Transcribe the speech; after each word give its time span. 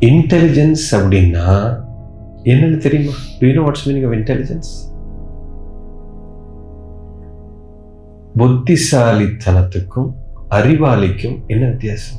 Intelligence 0.00 0.86
அப்படின்னா 0.90 1.76
என்னன்னு 2.42 2.76
தெரியுமா? 2.76 3.16
Do 3.38 3.46
you 3.46 3.52
know 3.52 3.68
what's 3.68 3.88
meaning 3.88 4.06
of 4.06 4.12
intelligence 4.12 4.92
புத்திசாலித்தனத்துக்கும் 8.36 10.12
அறிவாளிக்கும் 10.50 11.46
என்ன 11.46 11.66
வித்தியாசம்? 11.66 12.18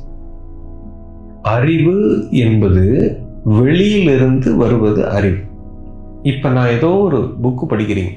அறிவு 1.42 2.26
என்பது 2.30 3.16
வெளியிலிருந்து 3.44 4.56
வருவது 4.56 5.08
அறிவு. 5.08 5.38
இப்போ 6.22 6.48
நான் 6.48 6.68
ஏதோ 6.68 6.88
ஒரு 6.88 7.34
புக்கு 7.42 7.64
படிக்கிறீங்க. 7.70 8.12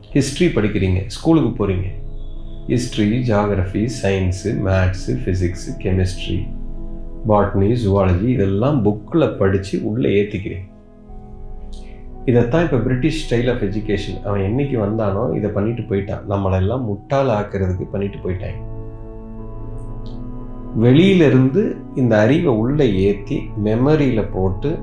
ஹிஸ்ட்ரி 0.00 0.46
படிக்கிறீங்க. 0.46 1.02
ஸ்கூலுக்கு 1.06 1.50
போகிறீங்க 1.50 1.84
history 2.66 3.18
geography 3.18 3.88
science 4.02 4.50
maths 4.66 5.12
physics 5.24 5.70
chemistry 5.78 6.48
botany 7.26 7.72
zoology 7.84 8.28
இதெல்லாம் 8.28 8.84
புக்கில் 8.84 9.36
படித்து 9.36 9.82
உள்ளே 9.82 10.10
ஏற்றிக்கிறேன் 10.10 10.64
இதைத்தான் 12.24 12.62
இப்போ 12.62 12.76
பிரிட்டிஷ் 12.76 13.28
ஸ்டைல் 13.28 13.50
ஆஃப் 13.50 13.62
எஜுகேஷன் 13.62 14.22
அவன் 14.24 14.40
என்னைக்கு 14.40 14.76
வந்தானோ 14.78 15.36
இதை 15.36 15.50
பண்ணிட்டு 15.50 15.82
போயிட்டான். 15.82 16.22
நம்மளெல்லாம் 16.28 16.84
முட்டால் 16.84 17.28
ஆக்கிறதுக்கு 17.28 17.86
பண்ணிட்டு 17.90 18.18
போயிட்டாங்க 18.18 18.60
வெளியிலிருந்து 20.74 21.76
இந்த 21.96 22.18
அறிவை 22.18 22.52
உள்ளே 22.54 22.94
ஏற்றி 22.94 23.36
மெமரியில் 23.64 24.30
போட்டு 24.30 24.78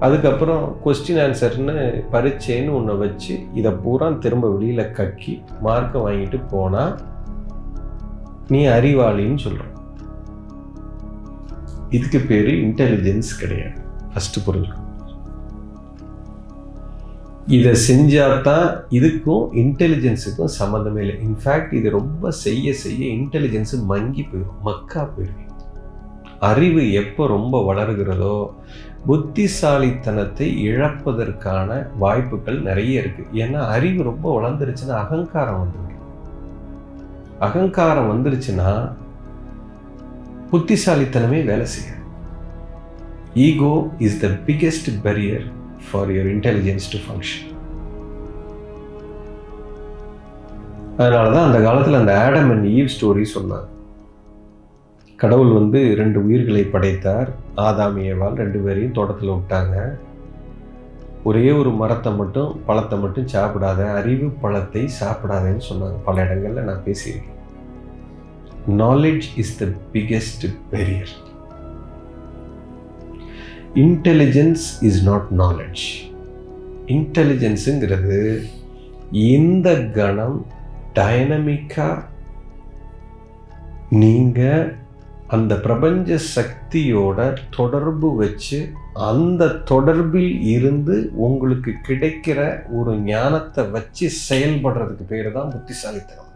அதுக்கப்புறம் 0.00 0.76
கொஸ்டின் 0.84 1.20
ஆன்சர்னு 1.20 2.04
பரீட்சைன்னு 2.12 2.74
ஒன்று 2.74 2.98
வச்சு 2.98 3.46
இதை 3.54 3.70
பூரா 3.70 4.10
திரும்ப 4.10 4.48
வெளியில் 4.48 4.92
கக்கி 4.92 5.42
மார்க்கை 5.62 6.02
வாங்கிட்டு 6.02 6.40
போனால் 6.50 6.94
நீ 8.48 8.66
அறிவாளின்னு 8.66 9.36
சொல்கிற 9.36 9.69
இதுக்கு 11.96 12.18
பேர் 12.30 12.50
இன்டெலிஜென்ஸ் 12.66 13.30
கிடையாது. 13.40 13.78
ஃபஸ்ட்டு 14.12 14.44
பொருள் 14.44 14.68
இதை 17.56 17.72
செஞ்சால் 17.88 18.42
தான் 18.42 18.66
இதுக்கும் 18.96 19.44
இன்டெலிஜென்ஸுக்கும் 19.62 20.52
சம்மந்தமே 20.58 21.00
இல்லை. 21.04 21.16
இன்ஃபேக்ட் 21.26 21.72
இது 21.78 21.88
ரொம்ப 21.90 22.30
செய்ய 22.44 22.74
செய்ய 22.82 23.02
இன்டெலிஜென்ஸு 23.18 23.78
மங்கி 23.92 24.22
போயிடும் 24.22 24.60
மக்கா 24.62 25.02
போயிடும் 25.14 25.48
அறிவு 26.50 26.82
எப்போ 26.92 27.22
ரொம்ப 27.26 27.56
வளர்கிறதோ 27.68 28.36
புத்திசாலித்தனத்தை 29.06 30.46
இழப்பதற்கான 30.68 31.68
வாய்ப்புகள் 31.98 32.58
நிறைய 32.68 33.00
இருக்கு. 33.00 33.22
ஏன்னா 33.42 33.60
அறிவு 33.76 34.00
ரொம்ப 34.02 34.26
வளர்ந்துருச்சுன்னா 34.36 34.96
அகங்காரம் 35.04 35.60
வந்துடும் 35.62 35.96
அகங்காரம் 37.46 38.10
வந்துருச்சுன்னா 38.12 38.70
புத்திசாலித்தனமே 40.52 41.40
வேலை 41.48 41.66
செய்யும். 41.72 42.02
Ego 43.46 43.72
is 44.06 44.20
the 44.22 44.28
biggest 44.46 44.88
barrier 45.06 45.44
for 45.86 46.10
your 46.14 46.30
intelligence 46.34 46.88
to 46.92 47.00
function 47.04 47.46
அதனால 51.00 51.26
தான் 51.34 51.46
அந்த 51.48 51.58
காலத்தில் 51.66 52.00
அந்த 52.00 52.14
ஆடம் 52.24 52.50
அண்ட் 52.54 52.66
ஈவ் 52.76 52.90
ஸ்டோரி 52.94 53.24
சொன்னாங்க. 53.36 53.68
கடவுள் 55.22 55.52
வந்து 55.58 55.80
ரெண்டு 56.00 56.18
உயிர்களை 56.26 56.64
படைத்தார். 56.74 57.30
ஆதாமியவால் 57.68 58.38
ரெண்டு 58.42 58.58
பேரையும் 58.64 58.96
தோட்டத்தில் 58.98 59.34
விட்டாங்க. 59.36 59.76
ஒரே 61.28 61.46
ஒரு 61.60 61.70
மரத்தை 61.80 62.10
மட்டும் 62.20 62.52
பழத்தை 62.68 62.98
மட்டும் 63.04 63.30
சாப்பிடாத 63.34 63.80
அறிவு 63.98 64.28
பழத்தை 64.44 64.82
சாப்பிடாதேன்னு 65.00 65.64
சொன்னாங்க. 65.70 65.98
பல 66.08 66.16
இடங்களில் 66.26 66.68
நான் 66.70 66.86
பேசியிருக்கேன். 66.86 67.39
Knowledge 68.66 69.26
is 69.36 69.56
the 69.58 69.64
biggest 69.92 70.46
barrier 70.70 71.12
intelligence 73.74 74.82
is 74.82 75.02
not 75.02 75.30
knowledge 75.32 75.84
இன்டெலிஜென்ஸுங்கிறது 76.86 78.42
இந்த 79.12 79.74
கணம் 79.92 80.38
டைனமிக்காக 80.94 82.08
நீங்கள் 83.90 84.78
அந்த 85.28 85.54
பிரபஞ்ச 85.56 86.18
சக்தியோட 86.36 87.34
தொடர்பு 87.50 88.16
வச்சு 88.16 88.58
அந்த 88.94 89.48
தொடர்பில் 89.48 90.42
இருந்து 90.42 91.12
உங்களுக்கு 91.16 91.72
கிடைக்கிற 91.88 92.66
ஒரு 92.70 92.98
ஞானத்தை 93.00 93.70
வச்சு 93.70 94.10
செயல்படுறதுக்கு 94.28 95.04
பேர் 95.04 95.32
தான் 95.32 95.50
புத்திசாலித்தனம். 95.50 96.29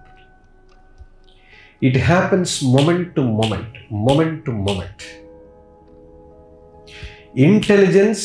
It 1.89 2.01
happens 2.11 2.55
moment 2.77 3.09
to 3.17 3.23
moment 3.41 3.77
moment 4.07 4.39
to 4.47 4.53
moment 4.69 5.05
intelligence 7.49 8.25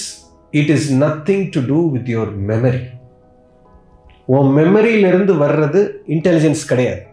it 0.60 0.72
is 0.76 0.88
nothing 1.04 1.46
to 1.56 1.62
do 1.72 1.80
with 1.96 2.10
your 2.16 2.34
memory 2.52 2.84
உன் 4.38 4.50
மெமரியிலிருந்து 4.58 5.34
வர்றது 5.44 5.80
இன்டெலிஜென்ஸ் 6.16 6.64
கிடையாது. 6.72 7.04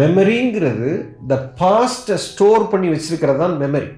மெமரிங்கிறது 0.00 0.90
த 1.30 1.36
பாஸ்ட்டை 1.60 2.16
ஸ்டோர் 2.26 2.68
பண்ணி 2.72 2.88
வச்சிருக்கிறது 2.92 3.40
தான் 3.44 3.54
மெமரி 3.62 3.88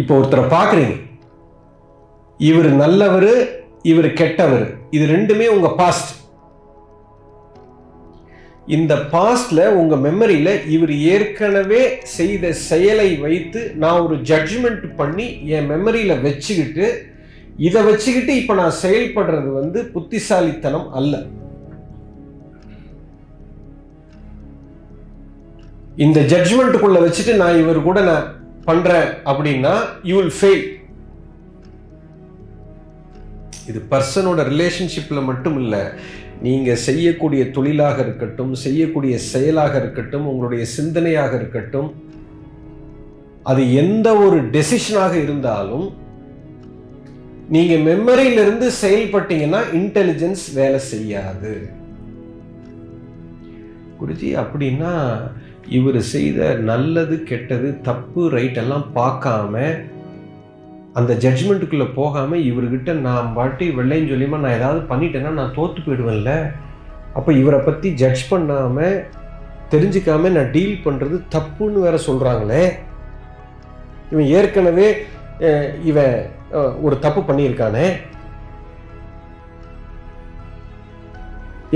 இப்போ 0.00 0.12
ஒருத்தரை 0.18 0.44
பார்க்குறீங்க. 0.56 0.94
இவர் 2.50 2.68
நல்லவர் 2.82 3.32
இவர் 3.90 4.08
கெட்டவர். 4.20 4.66
இது 4.96 5.04
ரெண்டுமே 5.14 5.46
உங்கள் 5.56 5.76
பாஸ்ட் 5.80 6.12
இந்த 8.72 8.94
பாஸ்டில் 9.12 9.64
உங்கள் 9.74 10.02
மெமரியில் 10.02 10.52
இவர் 10.66 10.92
ஏற்கனவே 11.06 11.80
செய்த 12.12 12.52
செயலை 12.62 13.08
வைத்து 13.20 13.60
நான் 13.74 14.02
ஒரு 14.02 14.16
ஜட்ஜ்மெண்ட் 14.22 14.84
பண்ணி 14.96 15.26
என் 15.50 15.70
மெமரியில் 15.70 16.22
வச்சுக்கிட்டு 16.22 16.86
இதை 17.58 17.80
வச்சுக்கிட்டு 17.82 18.32
இப்போ 18.36 18.54
நான் 18.54 18.78
செயல்படுறது 18.82 19.50
வந்து 19.52 19.78
புத்திசாலித்தனம் 19.90 20.88
அல்ல. 20.92 21.14
இந்த 25.96 26.20
ஜட்ஜ்மெண்ட்டுக்குள்ளே 26.30 27.00
வச்சுட்டு 27.00 27.34
நான் 27.36 27.58
இவர் 27.58 27.80
கூட 27.82 28.00
நான் 28.02 28.28
பண்ணுறேன் 28.64 29.08
அப்படின்னா 29.26 29.74
யூ 30.04 30.14
வில் 30.16 30.36
ஃபெயில் 30.38 30.62
இது 33.68 33.86
பர்சனோட 33.90 34.44
ரிலேஷன்ஷிப்பில் 34.48 35.24
மட்டும் 35.24 35.58
இல்லை 35.62 35.82
நீங்கள் 36.42 36.76
செய்யக்கூடிய 36.76 37.50
தொழிலாக 37.50 38.00
இருக்கட்டும் 38.02 38.54
செய்யக்கூடிய 38.54 39.18
செயலாக 39.18 39.78
இருக்கட்டும் 39.78 40.26
உங்களுடைய 40.26 40.66
சிந்தனையாக 40.76 41.34
இருக்கட்டும் 41.34 41.94
அது 43.42 43.72
எந்த 43.72 44.16
ஒரு 44.16 44.40
டெசிஷனாக 44.40 45.14
இருந்தாலும் 45.22 46.00
நீங்கள் 47.48 47.80
மெமரியிலிருந்து 47.80 48.70
செயல்பட்டீங்கன்னா 48.82 49.60
இன்டெலிஜென்ஸ் 49.72 50.54
வேலை 50.54 50.78
செய்யாது. 50.78 51.70
குருஜி 54.00 54.30
அப்படின்னா 54.36 54.92
இவர் 55.68 56.00
செய்த 56.00 56.54
நல்லது 56.54 57.22
கெட்டது 57.22 57.80
தப்பு 57.82 58.28
ரைட் 58.28 58.56
எல்லாம் 58.56 58.86
பார்க்காம 58.94 59.54
அந்த 60.98 61.12
ஜட்ஜ்மெண்ட்டுக்குள்ளே 61.24 61.86
போகாமல் 61.98 62.44
இவர்கிட்ட 62.48 62.92
நான் 63.06 63.32
பாட்டி 63.36 63.66
வெள்ளையும் 63.78 64.10
சொல்லியுமா 64.12 64.38
நான் 64.42 64.56
ஏதாவது 64.58 64.80
பண்ணிட்டேன்னா 64.90 65.30
நான் 65.38 65.54
தோற்று 65.58 65.80
போயிடுவேன்ல. 65.84 66.32
அப்போ 67.18 67.30
இவரை 67.40 67.60
பற்றி 67.68 67.88
ஜட்ஜ் 68.02 68.24
பண்ணாமல் 68.32 68.98
தெரிஞ்சுக்காம 69.72 70.30
நான் 70.36 70.52
டீல் 70.56 70.84
பண்ணுறது 70.86 71.16
தப்புன்னு 71.34 71.84
வேற 71.86 71.96
சொல்கிறாங்களே 72.08 72.64
இவன் 74.12 74.30
ஏற்கனவே 74.38 74.88
இவன் 75.90 76.16
ஒரு 76.86 76.96
தப்பு 77.04 77.20
பண்ணியிருக்கானே. 77.28 77.86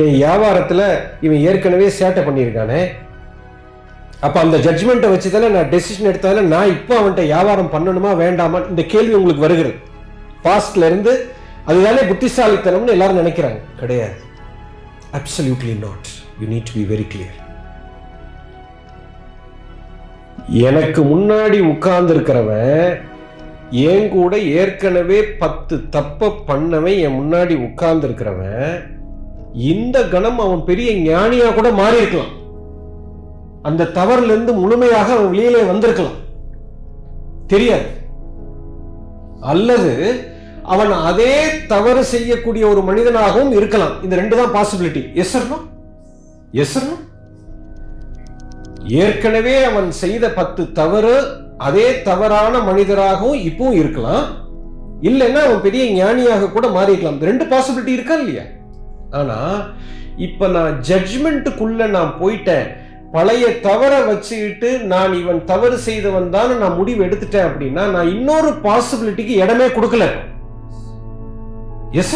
என் 0.03 0.17
வியாபாரத்தில் 0.21 0.87
இவன் 1.27 1.45
ஏற்கனவே 1.49 1.87
சேட்டை 1.99 2.23
பண்ணியிருக்கானே. 2.27 2.81
அப்போ 4.23 4.41
அந்த 4.41 4.57
ஜட்ஜ்மெண்ட்டை 4.57 5.09
வச்சு 5.11 5.31
தானே 5.31 5.49
நான் 5.49 5.69
டெசிஷன் 5.69 6.11
எடுத்தால 6.11 6.41
நான் 6.41 6.69
இப்போ 6.69 6.95
அவன்கிட்ட 7.01 7.23
வியாபாரம் 7.23 7.73
பண்ணணுமா 7.73 8.17
வேண்டாமா? 8.17 8.61
இந்த 8.69 8.83
கேள்வி 8.83 9.15
உங்களுக்கு 9.15 9.47
வருகிறது. 9.47 9.75
பாஸ்ட்லேருந்து 10.45 11.13
அதுதானே 11.67 12.03
புத்திசாலித்தனம்னு 12.03 12.87
எல்லாரும் 12.87 13.21
நினைக்கிறாங்க. 13.23 13.61
கிடையாது. 13.81 14.17
Absolutely 15.15 15.75
not 15.79 16.09
you 16.41 16.47
need 16.49 16.63
to 16.63 16.73
be 16.73 16.85
very 16.95 17.07
clear 17.13 17.37
எனக்கு 20.49 21.03
முன்னாடி 21.03 21.59
உட்கார்ந்துருக்கிறவன் 21.75 22.99
என் 23.71 24.09
கூட 24.09 24.39
ஏற்கனவே 24.39 25.23
பத்து 25.39 25.89
தப்ப 25.91 26.29
பண்ணவன் 26.49 26.99
என் 26.99 27.17
முன்னாடி 27.21 27.55
உட்கார்ந்துருக்கிறவன் 27.69 28.75
இந்த 29.55 30.03
கணம் 30.03 30.39
அவன் 30.39 30.65
பெரிய 30.65 30.93
ஞானியா 30.93 31.55
கூட 31.55 31.71
மாறி 31.71 31.97
இருக்கலாம் 31.97 32.36
அந்த 33.69 33.91
தவறுலேருந்து 33.99 34.53
முழுமையாக 34.63 35.13
அவன் 35.17 35.31
வெளியிலே 35.33 35.63
வந்திருக்கலாம். 35.73 36.19
தெரியாது. 37.53 37.89
அல்லது 39.53 39.93
அவன் 40.75 40.93
அதே 41.09 41.35
தவறு 41.73 42.05
செய்யக்கூடிய 42.13 42.65
ஒரு 42.73 42.81
மனிதனாகவும் 42.89 43.53
இருக்கலாம். 43.59 43.97
இந்த 44.05 44.15
ரெண்டு 44.21 44.37
தான் 44.37 44.55
பாசிபிலிட்டி 44.57 45.03
எஸ் 45.23 45.35
எஸ் 46.61 46.87
ஏற்கனவே 49.03 49.55
அவன் 49.69 49.91
செய்த 50.03 50.25
பத்து 50.39 50.63
தவறு 50.73 51.15
அதே 51.69 51.87
தவறான 52.09 52.59
மனிதராகவும் 52.69 53.43
இப்பவும் 53.49 53.79
இருக்கலாம். 53.83 54.27
இல்லைன்னா 55.09 55.41
அவன் 55.47 55.65
பெரிய 55.67 55.85
ஞானியாக 55.93 56.51
கூட 56.51 56.67
மாறிக்கலாம் 56.77 57.17
இந்த 57.17 57.31
ரெண்டு 57.31 57.45
பாசிபிலிட்டி 57.45 57.93
இருக்கா 57.99 58.15
இல்லையா? 58.15 58.45
ஆனா 59.11 59.39
இப்ப 60.27 60.49
நான் 60.57 60.77
ஜட்ஜ்மெண்ட்டுக்குள்ள 60.89 61.89
நான் 61.97 62.13
போயிட்டேன். 62.21 62.67
பழைய 63.15 63.45
தவற 63.61 63.93
வச்சுக்கிட்டு 64.05 64.71
நான் 64.93 65.13
இவன் 65.21 65.41
தவறு 65.45 65.77
செய்தவன் 65.87 66.31
தான் 66.31 66.53
நான் 66.59 66.77
முடிவு 66.77 67.05
எடுத்துட்டேன் 67.05 67.49
அப்படின்னா 67.49 67.85
நான் 67.95 68.13
இன்னொரு 68.15 68.51
பாசிபிலிட்டிக்கு 68.67 69.35
இடமே 69.43 69.67
கொடுக்கல. 69.77 70.07
Yes 72.01 72.15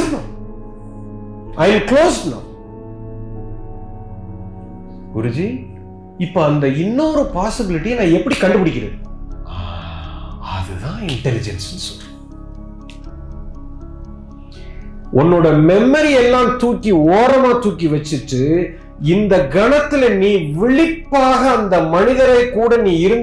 I 1.65 1.67
am 1.75 1.87
close 1.91 2.19
Guruji 5.15 5.49
இப்ப 6.25 6.45
அந்த 6.45 6.67
இன்னொரு 6.85 7.23
பாசிபிலிட்டியை 7.35 7.97
நான் 8.01 8.17
எப்படி 8.19 8.37
கண்டுபிடிக்கிறது? 8.41 8.97
அதுதான் 10.57 11.01
இன்டெலிஜென்ஸ் 11.15 11.67
சொல்றேன். 11.87 12.07
உன்னோட 15.21 15.49
மெமரி 15.71 16.13
எல்லாம் 16.23 16.51
தூக்கி 16.57 16.93
ஓரமா 16.93 17.53
தூக்கி 17.59 17.87
வச்சுட்டு 17.89 18.43
இந்த 19.01 19.35
கணத்துல 19.53 20.09
நீ 20.15 20.31
விழிப்பாக 20.53 21.41
அந்த 21.51 21.77
மனிதரை 21.81 22.41
கூட 22.51 22.77
நீ 22.77 22.93
இருந்து 23.01 23.19